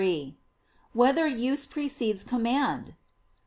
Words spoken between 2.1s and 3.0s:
Command?